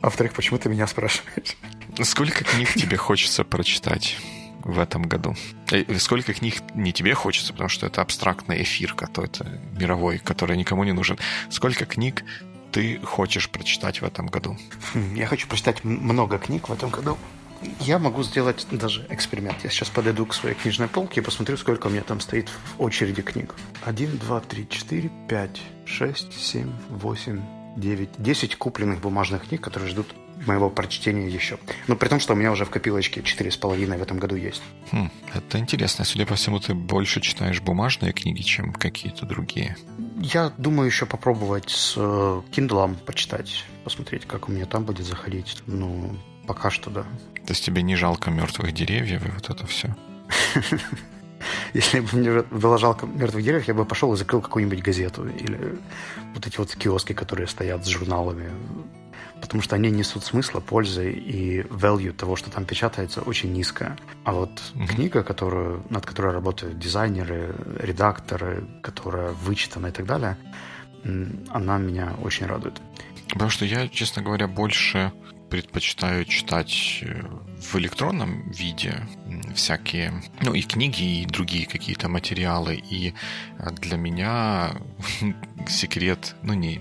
[0.00, 1.56] а во-вторых, почему ты меня спрашиваешь?
[2.02, 4.16] Сколько книг тебе хочется прочитать?
[4.62, 5.34] в этом году?
[5.70, 9.46] И сколько книг не тебе хочется, потому что это абстрактный эфир какой-то
[9.78, 11.18] мировой, который никому не нужен.
[11.48, 12.24] Сколько книг
[12.72, 14.58] ты хочешь прочитать в этом году?
[15.14, 17.16] Я хочу прочитать много книг в этом году.
[17.80, 19.56] Я могу сделать даже эксперимент.
[19.64, 22.80] Я сейчас подойду к своей книжной полке и посмотрю, сколько у меня там стоит в
[22.82, 23.54] очереди книг.
[23.84, 27.40] Один, два, три, четыре, пять, шесть, семь, восемь,
[27.76, 30.14] девять, десять купленных бумажных книг, которые ждут
[30.46, 31.58] моего прочтения еще.
[31.86, 34.36] Но при том, что у меня уже в копилочке четыре с половиной в этом году
[34.36, 34.62] есть.
[34.90, 36.04] Хм, это интересно.
[36.04, 39.76] Судя по всему, ты больше читаешь бумажные книги, чем какие-то другие.
[40.18, 45.58] Я думаю еще попробовать с э, Kindle почитать, посмотреть, как у меня там будет заходить.
[45.66, 46.16] Ну,
[46.50, 47.02] пока что да.
[47.46, 49.94] То есть тебе не жалко мертвых деревьев и вот это все?
[51.74, 55.78] Если бы мне было жалко мертвых деревьев, я бы пошел и закрыл какую-нибудь газету или
[56.34, 58.50] вот эти вот киоски, которые стоят с журналами.
[59.40, 63.96] Потому что они несут смысла, пользы и value того, что там печатается, очень низкая.
[64.24, 64.86] А вот mm-hmm.
[64.88, 70.36] книга, которую, над которой работают дизайнеры, редакторы, которая вычитана и так далее,
[71.50, 72.80] она меня очень радует.
[73.32, 75.12] Потому что я, честно говоря, больше
[75.50, 77.22] предпочитаю читать э,
[77.60, 79.06] в электронном виде
[79.54, 82.76] всякие, ну и книги, и другие какие-то материалы.
[82.76, 83.14] И
[83.58, 84.70] э, для меня
[85.68, 86.80] секрет, ну не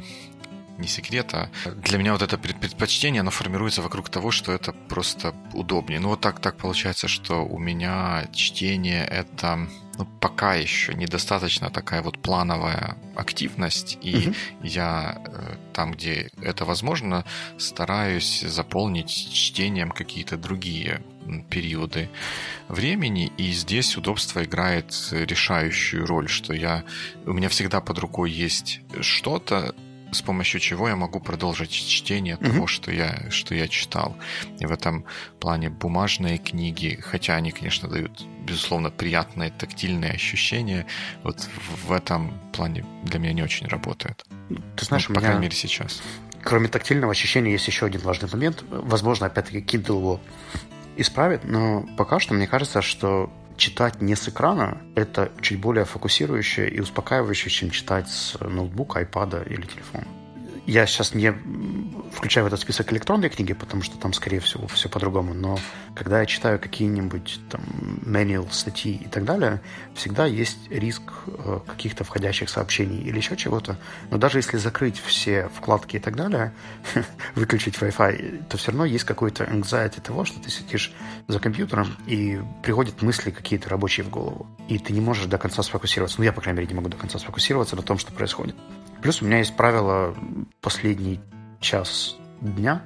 [0.77, 5.35] не секрет, а для меня вот это предпочтение, оно формируется вокруг того, что это просто
[5.53, 5.99] удобнее.
[5.99, 12.01] Ну вот так, так получается, что у меня чтение это ну, пока еще недостаточно такая
[12.01, 14.35] вот плановая активность, и угу.
[14.63, 17.23] я э, там, где это возможно,
[17.57, 21.01] стараюсь заполнить чтением какие-то другие
[21.49, 22.09] периоды
[22.67, 26.83] времени, и здесь удобство играет решающую роль, что я
[27.25, 29.73] у меня всегда под рукой есть что-то,
[30.11, 32.51] с помощью чего я могу продолжить чтение mm-hmm.
[32.51, 34.15] того, что я, что я читал.
[34.59, 35.05] И в этом
[35.39, 40.85] плане бумажные книги, хотя они, конечно, дают, безусловно, приятные тактильные ощущения,
[41.23, 41.47] вот
[41.85, 44.23] в этом плане для меня не очень работают.
[44.75, 46.01] Ты знаешь, ну, по крайней мере, сейчас.
[46.43, 48.63] Кроме тактильного ощущения есть еще один важный момент.
[48.69, 50.21] Возможно, опять-таки, Kindle его
[50.97, 56.69] исправит, но пока что мне кажется, что читать не с экрана, это чуть более фокусирующее
[56.69, 60.18] и успокаивающее, чем читать с ноутбука, айпада или телефона.
[60.69, 61.33] Я сейчас не
[62.13, 65.33] включаю в этот список электронные книги, потому что там, скорее всего, все по-другому.
[65.33, 65.57] Но
[65.95, 67.61] когда я читаю какие-нибудь там
[68.05, 69.61] manual статьи и так далее,
[69.95, 73.79] всегда есть риск э, каких-то входящих сообщений или еще чего-то.
[74.11, 76.53] Но даже если закрыть все вкладки и так далее,
[77.33, 80.93] выключить Wi-Fi, то все равно есть какой-то anxiety того, что ты сидишь
[81.27, 84.45] за компьютером и приходят мысли какие-то рабочие в голову.
[84.67, 86.19] И ты не можешь до конца сфокусироваться.
[86.19, 88.55] Ну, я, по крайней мере, не могу до конца сфокусироваться на том, что происходит.
[89.01, 90.15] Плюс у меня есть правило
[90.61, 91.19] последний
[91.59, 92.83] час дня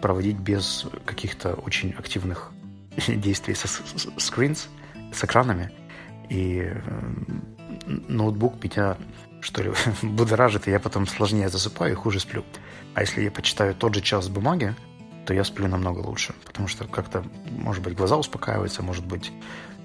[0.00, 2.52] проводить без каких-то очень активных
[3.08, 3.68] действий со
[4.18, 4.68] скринс,
[5.12, 5.70] с экранами.
[6.28, 6.80] И э,
[7.86, 8.96] ноутбук меня,
[9.40, 9.72] что ли,
[10.02, 12.44] будоражит, и я потом сложнее засыпаю и хуже сплю.
[12.94, 14.74] А если я почитаю тот же час бумаги,
[15.26, 16.34] то я сплю намного лучше.
[16.44, 19.32] Потому что как-то, может быть, глаза успокаиваются, может быть,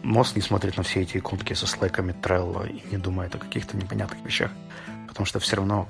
[0.03, 3.77] мозг не смотрит на все эти иконки со слайками Trello и не думает о каких-то
[3.77, 4.51] непонятных вещах.
[5.09, 5.89] Потому что все равно,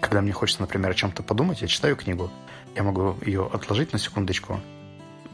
[0.00, 2.30] когда мне хочется, например, о чем-то подумать, я читаю книгу,
[2.74, 4.60] я могу ее отложить на секундочку,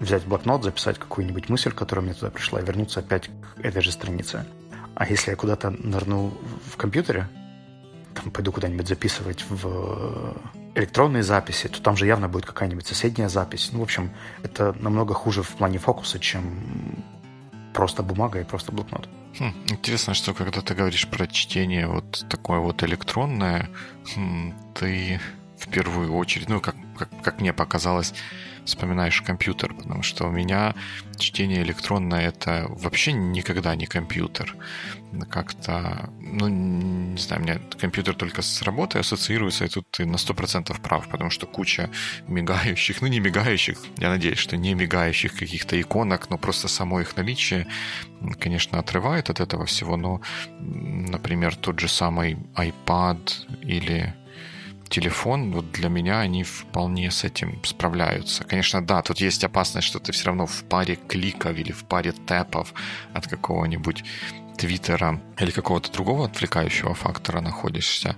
[0.01, 3.93] взять блокнот, записать какую-нибудь мысль, которая мне туда пришла, и вернуться опять к этой же
[3.93, 4.45] странице.
[4.95, 6.33] А если я куда-то нырну
[6.73, 7.29] в компьютере,
[8.15, 10.35] там пойду куда-нибудь записывать в
[10.75, 13.71] электронные записи, то там же явно будет какая-нибудь соседняя запись.
[13.73, 14.11] Ну, в общем,
[14.43, 17.05] это намного хуже в плане фокуса, чем
[17.75, 19.09] просто бумага и просто блокнот.
[19.39, 23.71] Хм, интересно, что когда ты говоришь про чтение вот такое вот электронное,
[24.15, 25.21] хм, ты
[25.57, 28.15] в первую очередь, ну, как, как, как мне показалось,
[28.69, 30.75] вспоминаешь компьютер, потому что у меня
[31.19, 34.55] чтение электронное это вообще никогда не компьютер.
[35.31, 40.81] Как-то, ну, не знаю, меня компьютер только с работой ассоциируется, и тут ты на 100%
[40.81, 41.91] прав, потому что куча
[42.29, 47.17] мигающих, ну, не мигающих, я надеюсь, что не мигающих каких-то иконок, но просто само их
[47.17, 47.67] наличие,
[48.39, 50.21] конечно, отрывает от этого всего, но,
[50.61, 53.19] например, тот же самый iPad
[53.63, 54.15] или
[54.89, 58.45] телефон, вот для меня они вполне с этим справляются.
[58.45, 62.13] Конечно, да, тут есть опасность, что ты все равно в паре кликов или в паре
[62.13, 62.73] тэпов
[63.15, 64.05] от какого-нибудь
[64.59, 68.17] Твиттера или какого-то другого отвлекающего фактора находишься.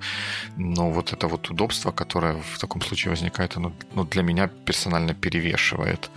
[0.57, 5.15] Но вот это вот удобство, которое в таком случае возникает, оно ну, для меня персонально
[5.15, 6.11] перевешивает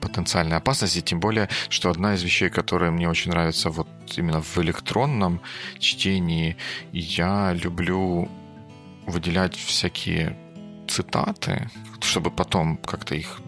[0.00, 4.58] потенциальной опасности, тем более, что одна из вещей, которая мне очень нравится вот именно в
[4.58, 5.40] электронном
[5.78, 6.56] чтении,
[6.92, 8.28] я люблю
[9.08, 10.36] выделять всякие
[10.88, 11.68] цитаты,
[12.00, 13.40] чтобы потом как-то их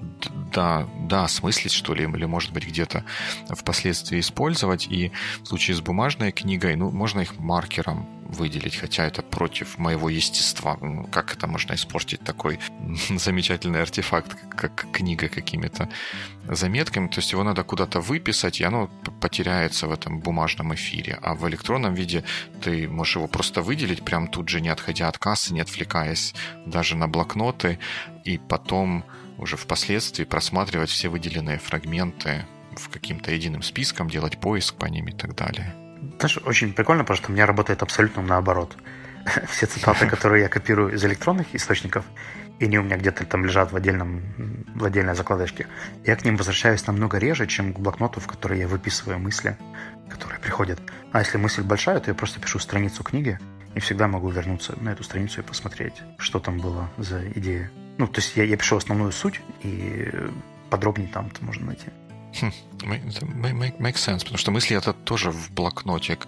[0.53, 3.05] да, да, смыслить, что ли, или, может быть, где-то
[3.49, 4.87] впоследствии использовать.
[4.89, 10.09] И в случае с бумажной книгой, ну, можно их маркером выделить, хотя это против моего
[10.09, 10.77] естества.
[10.81, 12.59] Ну, как это можно испортить такой
[13.11, 15.89] замечательный артефакт, как книга какими-то
[16.49, 17.09] заметками?
[17.09, 18.89] То есть его надо куда-то выписать, и оно
[19.21, 21.19] потеряется в этом бумажном эфире.
[21.23, 22.25] А в электронном виде
[22.63, 26.35] ты можешь его просто выделить, прям тут же, не отходя от кассы, не отвлекаясь
[26.67, 27.79] даже на блокноты,
[28.25, 29.05] и потом
[29.41, 35.13] уже впоследствии просматривать все выделенные фрагменты в каким-то единым списком, делать поиск по ним и
[35.13, 35.75] так далее.
[36.19, 38.77] Знаешь, очень прикольно, потому что у меня работает абсолютно наоборот.
[39.51, 42.05] Все цитаты, которые я копирую из электронных источников,
[42.59, 44.23] и они у меня где-то там лежат в, отдельном,
[44.75, 45.67] в отдельной закладочке,
[46.05, 49.57] я к ним возвращаюсь намного реже, чем к блокноту, в который я выписываю мысли,
[50.09, 50.79] которые приходят.
[51.13, 53.39] А если мысль большая, то я просто пишу страницу книги,
[53.75, 57.71] и всегда могу вернуться на эту страницу и посмотреть, что там было за идея.
[58.01, 60.09] Ну, то есть я, я пишу основную суть, и
[60.71, 61.89] подробнее там это можно найти.
[62.41, 66.27] Хм, make, make sense, потому что мысли это тоже в блокнотик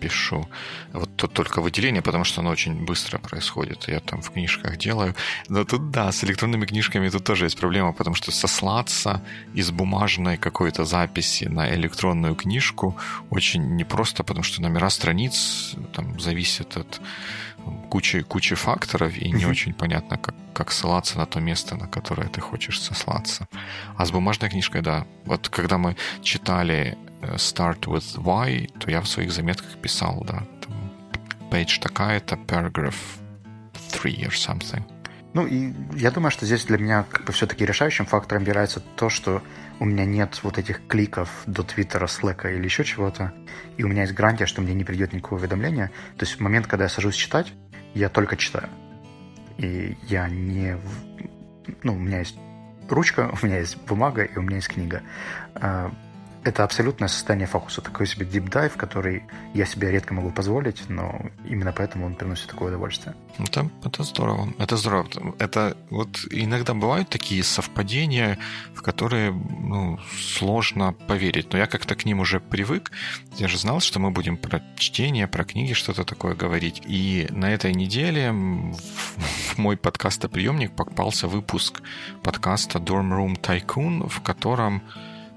[0.00, 0.48] пишу.
[0.92, 3.88] Вот тут только выделение, потому что оно очень быстро происходит.
[3.88, 5.14] Я там в книжках делаю.
[5.48, 9.20] Но тут, да, с электронными книжками тут тоже есть проблема, потому что сослаться
[9.56, 12.96] из бумажной какой-то записи на электронную книжку
[13.30, 17.00] очень непросто, потому что номера страниц там зависят от
[17.90, 22.28] кучи, кучи факторов, и не очень понятно, как, как ссылаться на то место, на которое
[22.28, 23.46] ты хочешь сослаться.
[23.96, 25.06] А с бумажной книжкой, да.
[25.24, 30.42] Вот когда мы читали э, Start with Why, то я в своих заметках писал, да,
[30.60, 30.90] там,
[31.50, 32.96] page такая-то, paragraph
[33.92, 34.82] 3 or something.
[35.34, 39.10] Ну, и я думаю, что здесь для меня как бы все-таки решающим фактором является то,
[39.10, 39.42] что
[39.80, 43.32] у меня нет вот этих кликов до Твиттера, Слэка или еще чего-то,
[43.76, 45.90] и у меня есть гарантия, что мне не придет никакого уведомления.
[46.16, 47.52] То есть в момент, когда я сажусь читать,
[47.94, 48.68] я только читаю.
[49.58, 50.76] И я не...
[51.82, 52.36] Ну, у меня есть
[52.88, 55.02] ручка, у меня есть бумага и у меня есть книга.
[56.44, 59.22] Это абсолютное состояние фокуса, такой себе deep dive, который
[59.54, 63.16] я себе редко могу позволить, но именно поэтому он приносит такое удовольствие.
[63.38, 64.52] Это, это здорово.
[64.58, 65.08] Это здорово.
[65.38, 68.38] Это вот иногда бывают такие совпадения,
[68.74, 71.50] в которые ну, сложно поверить.
[71.52, 72.92] Но я как-то к ним уже привык.
[73.38, 76.82] Я же знал, что мы будем про чтение, про книги что-то такое говорить.
[76.84, 81.80] И на этой неделе в мой подкастоприемник попался выпуск
[82.22, 84.82] подкаста Dorm Room Tycoon, в котором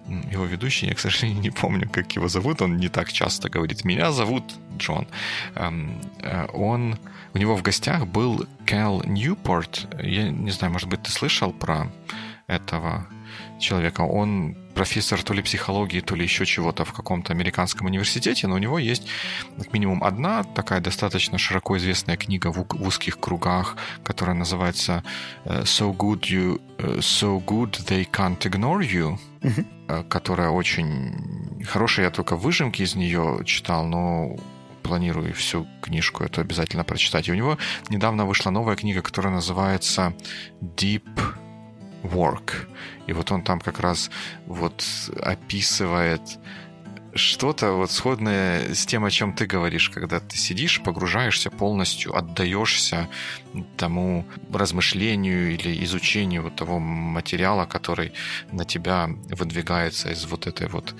[0.07, 3.85] его ведущий, я, к сожалению, не помню, как его зовут, он не так часто говорит
[3.85, 4.43] «меня зовут
[4.77, 5.07] Джон».
[5.55, 6.97] Эм, э, он,
[7.33, 11.91] у него в гостях был Кэл Ньюпорт, я не знаю, может быть, ты слышал про
[12.47, 13.07] этого
[13.59, 14.01] человека.
[14.01, 18.59] Он профессор то ли психологии, то ли еще чего-то в каком-то американском университете, но у
[18.59, 19.07] него есть
[19.57, 25.03] как минимум одна такая достаточно широко известная книга в, узких кругах, которая называется
[25.45, 29.76] э, So Good You э, So Good They Can't Ignore You, mm-hmm.
[30.09, 32.05] Которая очень хорошая.
[32.05, 34.35] Я только выжимки из нее читал, но
[34.83, 37.27] планирую всю книжку эту обязательно прочитать.
[37.27, 37.57] И у него
[37.89, 40.13] недавно вышла новая книга, которая называется
[40.61, 41.07] Deep
[42.03, 42.67] work.
[43.07, 44.09] И вот он там как раз
[44.45, 44.83] вот
[45.21, 46.21] описывает
[47.17, 53.09] что-то вот сходное с тем, о чем ты говоришь, когда ты сидишь, погружаешься полностью, отдаешься
[53.75, 58.13] тому размышлению или изучению вот того материала, который
[58.51, 60.95] на тебя выдвигается из вот этой вот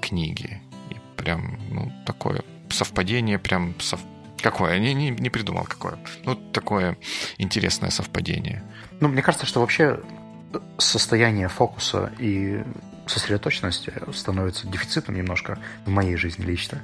[0.00, 0.60] книги.
[0.90, 4.00] И прям, ну, такое совпадение, прям сов...
[4.42, 5.98] какое, не, не, не придумал какое.
[6.24, 6.96] Ну, такое
[7.38, 8.62] интересное совпадение.
[9.00, 10.00] Ну, мне кажется, что вообще
[10.78, 12.62] состояние фокуса и
[13.08, 16.80] сосредоточенности становится дефицитом немножко в моей жизни лично.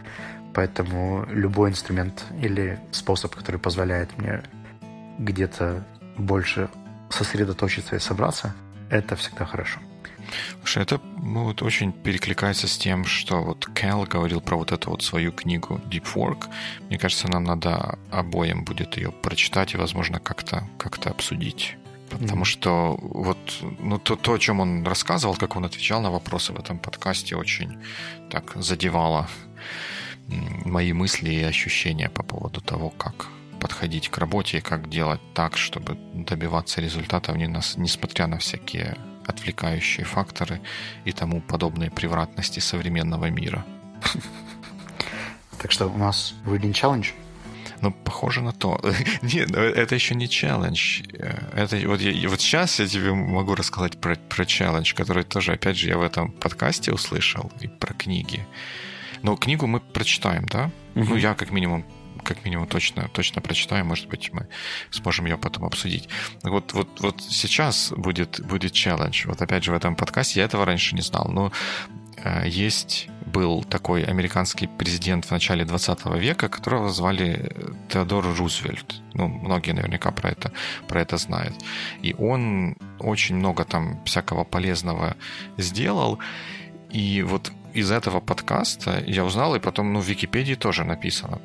[0.55, 4.43] Поэтому любой инструмент или способ, который позволяет мне
[5.19, 5.85] где-то
[6.17, 6.69] больше
[7.11, 8.55] сосредоточиться и собраться,
[8.91, 9.81] это всегда хорошо.
[10.61, 15.03] Слушай, это вот очень перекликается с тем, что вот Кэл говорил про вот эту вот
[15.03, 16.49] свою книгу Deep Work.
[16.89, 21.77] Мне кажется, нам надо обоим будет ее прочитать и, возможно, как-то как обсудить.
[22.19, 23.39] Потому что вот
[23.79, 27.37] ну, то, то, о чем он рассказывал, как он отвечал на вопросы в этом подкасте,
[27.37, 27.79] очень
[28.31, 29.29] так задевало
[30.65, 33.29] мои мысли и ощущения по поводу того, как
[33.61, 38.97] подходить к работе и как делать так, чтобы добиваться результатов, не нас, несмотря на всякие
[39.27, 40.61] отвлекающие факторы
[41.07, 43.65] и тому подобные превратности современного мира.
[45.59, 47.13] Так что у нас Reading Challenge–
[47.85, 48.81] ну, похоже на то.
[49.23, 51.03] Нет, ну, это еще не челлендж.
[51.53, 55.77] Это, вот, я, вот сейчас я тебе могу рассказать про, про челлендж, который тоже, опять
[55.77, 58.47] же, я в этом подкасте услышал, и про книги.
[59.23, 60.71] Но книгу мы прочитаем, да?
[60.95, 61.05] Угу.
[61.11, 61.85] Ну, я как минимум
[62.23, 64.49] как минимум точно, точно прочитаю, может быть, мы
[64.91, 66.09] сможем ее потом обсудить.
[66.43, 69.27] Вот, вот, вот сейчас будет, будет челлендж.
[69.27, 72.04] Вот опять же в этом подкасте я этого раньше не знал, но э,
[72.45, 77.51] есть был такой американский президент в начале 20 века, которого звали
[77.89, 79.03] Теодор Рузвельт.
[79.15, 80.53] Ну, многие наверняка про это,
[80.89, 81.55] про это знают.
[82.03, 85.17] И он очень много там всякого полезного
[85.59, 86.19] сделал.
[86.91, 91.41] И вот из этого подкаста я узнал, и потом, ну, в Википедии тоже написано,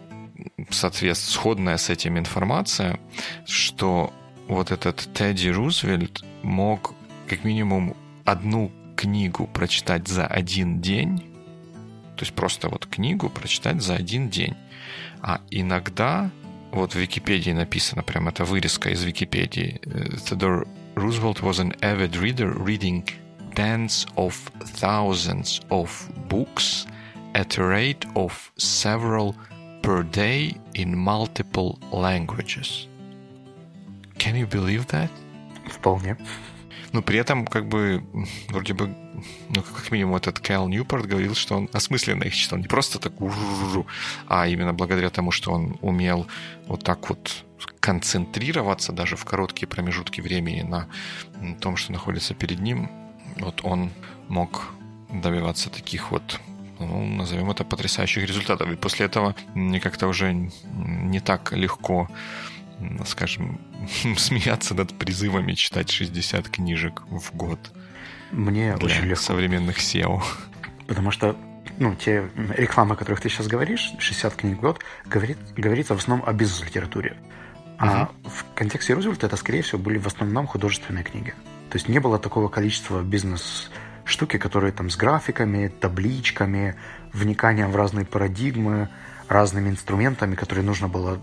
[0.69, 2.99] соответственно, сходная с этим информация,
[3.45, 4.13] что
[4.47, 6.93] вот этот Тедди Рузвельт мог
[7.27, 7.95] как минимум
[8.25, 11.19] одну книгу прочитать за один день,
[12.17, 14.55] то есть просто вот книгу прочитать за один день.
[15.21, 16.29] А иногда,
[16.73, 19.79] вот в Википедии написано, прям это вырезка из Википедии,
[20.27, 23.05] Theodore Roosevelt was an avid reader reading
[23.55, 24.35] tens of
[24.81, 25.89] thousands of
[26.27, 26.85] books
[27.33, 29.33] at a rate of several
[29.81, 32.87] per day in multiple languages.
[34.17, 35.09] Can you believe that?
[35.69, 36.17] Вполне.
[36.91, 38.03] Но при этом, как бы,
[38.49, 38.95] вроде бы,
[39.49, 42.59] ну, как минимум, этот Кайл Ньюпорт говорил, что он осмысленно их читал.
[42.59, 43.13] Не просто так,
[44.27, 46.27] а именно благодаря тому, что он умел
[46.67, 47.45] вот так вот
[47.79, 50.87] концентрироваться даже в короткие промежутки времени на
[51.59, 52.89] том, что находится перед ним,
[53.39, 53.91] вот он
[54.27, 54.71] мог
[55.09, 56.39] добиваться таких вот
[56.79, 58.71] ну, назовем это потрясающих результатов.
[58.71, 60.33] И после этого мне как-то уже
[60.73, 62.07] не так легко,
[63.05, 63.59] скажем,
[64.17, 67.59] смеяться над призывами читать 60 книжек в год.
[68.31, 69.23] Мне для очень легко.
[69.23, 70.21] современных SEO.
[70.87, 71.35] Потому что
[71.77, 75.99] ну, те рекламы, о которых ты сейчас говоришь, 60 книг в год, говорит, говорится в
[75.99, 77.17] основном о бизнес-литературе.
[77.77, 78.29] А uh-huh.
[78.29, 81.33] в контексте Рузвельта это, скорее всего, были в основном художественные книги.
[81.69, 86.75] То есть не было такого количества бизнес-штуки, которые там с графиками, табличками,
[87.13, 88.89] вниканием в разные парадигмы,
[89.29, 91.21] разными инструментами, которые нужно было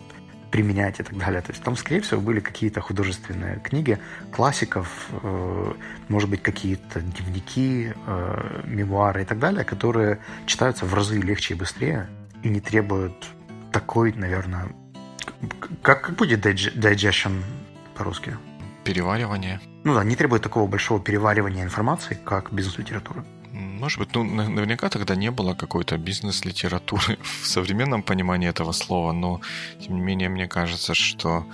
[0.50, 1.42] применять и так далее.
[1.42, 3.98] То есть там, скорее всего, были какие-то художественные книги
[4.32, 5.72] классиков, э,
[6.08, 11.56] может быть, какие-то дневники, э, мемуары и так далее, которые читаются в разы легче и
[11.56, 12.08] быстрее
[12.42, 13.26] и не требуют
[13.72, 14.68] такой, наверное...
[15.82, 17.42] Как, как будет digestion
[17.94, 18.36] по-русски?
[18.84, 19.60] Переваривание.
[19.84, 23.24] Ну да, не требует такого большого переваривания информации, как бизнес-литература.
[23.56, 29.40] Может быть, ну, наверняка тогда не было какой-то бизнес-литературы в современном понимании этого слова, но,
[29.80, 31.46] тем не менее, мне кажется, что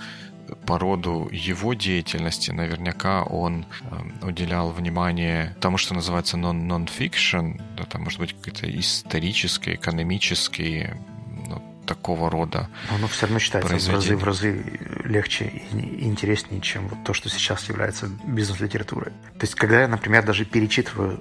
[0.65, 8.19] по роду его деятельности наверняка он э, уделял внимание тому, что называется non-fiction, это может
[8.19, 10.97] быть какие-то исторические, экономические,
[11.85, 14.63] такого рода Но оно все равно считается в разы, в разы
[15.03, 19.11] легче и интереснее, чем вот то, что сейчас является бизнес-литературой.
[19.39, 21.19] То есть, когда я, например, даже перечитываю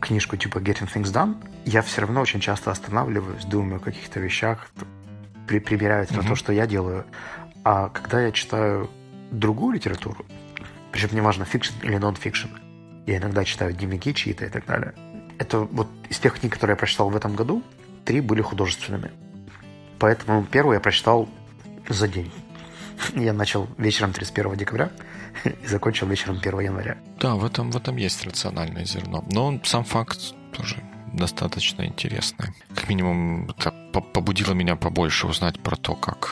[0.00, 4.68] книжку типа Getting Things Done, я все равно очень часто останавливаюсь, думаю о каких-то вещах,
[5.46, 6.22] при, примеряю mm-hmm.
[6.22, 7.04] на то, что я делаю.
[7.64, 8.90] А когда я читаю
[9.30, 10.24] другую литературу,
[10.92, 12.48] причем неважно, fiction или нон-фикшн,
[13.06, 14.94] я иногда читаю дневники чьи-то и так далее.
[15.38, 17.62] Это вот из тех книг, которые я прочитал в этом году,
[18.04, 19.10] три были художественными.
[19.98, 21.28] Поэтому первую я прочитал
[21.88, 22.30] за день.
[23.14, 24.90] Я начал вечером 31 декабря
[25.44, 26.96] и закончил вечером 1 января.
[27.20, 29.24] Да, в этом, в этом есть рациональное зерно.
[29.30, 30.76] Но сам факт тоже
[31.12, 32.48] достаточно интересный.
[32.74, 33.70] Как минимум, это
[34.12, 36.30] побудило меня побольше узнать про то, как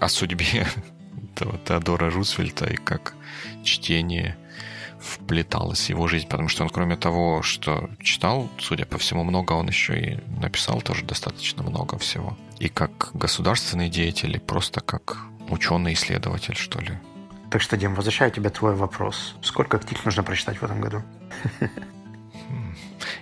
[0.00, 0.66] о судьбе
[1.66, 3.14] Теодора Рузвельта и как
[3.64, 4.36] чтение
[5.02, 9.52] вплеталось в его жизнь, потому что он, кроме того, что читал, судя по всему, много,
[9.52, 12.36] он еще и написал тоже достаточно много всего.
[12.58, 16.98] И как государственный деятель, и просто как ученый-исследователь, что ли.
[17.50, 19.34] Так что, Дим, возвращаю тебе твой вопрос.
[19.42, 21.02] Сколько книг нужно прочитать в этом году?
[22.48, 22.74] Хм.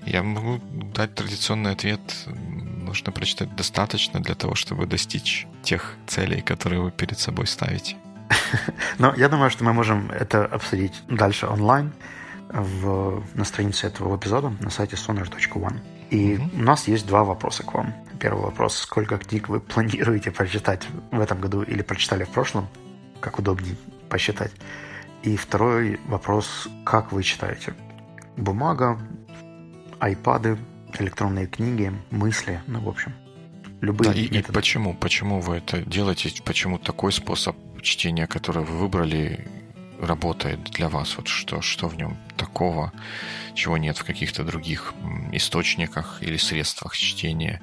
[0.07, 0.61] Я могу
[0.95, 2.01] дать традиционный ответ.
[2.27, 7.97] Нужно прочитать достаточно для того, чтобы достичь тех целей, которые вы перед собой ставите.
[8.99, 11.93] Но я думаю, что мы можем это обсудить дальше онлайн
[12.49, 15.79] в, на странице этого эпизода на сайте sonar.one.
[16.11, 16.61] И mm-hmm.
[16.61, 17.95] у нас есть два вопроса к вам.
[18.19, 18.77] Первый вопрос.
[18.77, 22.69] Сколько книг вы планируете прочитать в этом году или прочитали в прошлом?
[23.21, 23.77] Как удобнее
[24.09, 24.53] посчитать.
[25.23, 26.69] И второй вопрос.
[26.85, 27.75] Как вы читаете?
[28.37, 28.99] Бумага,
[30.01, 30.59] айпады,
[30.99, 33.13] электронные книги, мысли, ну, в общем,
[33.81, 34.13] любые.
[34.13, 34.95] Да, и, и почему?
[34.95, 36.33] Почему вы это делаете?
[36.45, 39.47] Почему такой способ чтения, которое вы выбрали,
[40.01, 41.17] работает для вас?
[41.17, 42.93] Вот что, что в нем такого,
[43.55, 44.95] чего нет в каких-то других
[45.33, 47.61] источниках или средствах чтения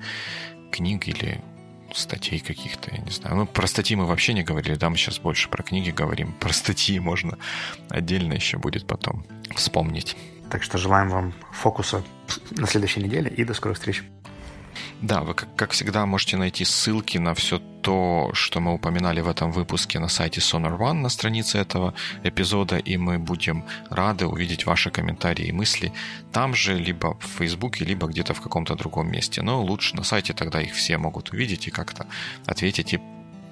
[0.72, 1.42] книг или
[1.94, 3.36] статей каких-то, я не знаю.
[3.36, 6.34] Ну, про статьи мы вообще не говорили, да, мы сейчас больше про книги говорим.
[6.34, 7.38] Про статьи можно
[7.90, 10.18] отдельно еще будет потом вспомнить.
[10.50, 12.04] Так что желаем вам фокуса
[12.52, 14.04] на следующей неделе и до скорых встреч.
[15.02, 19.30] Да, вы, как, как всегда, можете найти ссылки на все то, что мы упоминали в
[19.30, 24.66] этом выпуске на сайте Sonar One на странице этого эпизода, и мы будем рады увидеть
[24.66, 25.94] ваши комментарии и мысли
[26.32, 29.42] там же, либо в Фейсбуке, либо где-то в каком-то другом месте.
[29.42, 32.08] Но лучше на сайте, тогда их все могут увидеть и как-то
[32.46, 33.00] ответить и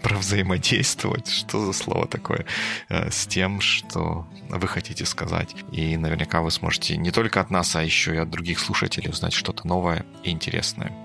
[0.05, 2.45] провзаимодействовать, что за слово такое,
[2.89, 5.55] э, с тем, что вы хотите сказать.
[5.71, 9.33] И наверняка вы сможете не только от нас, а еще и от других слушателей узнать
[9.33, 11.04] что-то новое и интересное.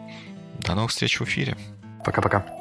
[0.61, 1.57] До новых встреч в эфире.
[2.05, 2.60] Пока-пока.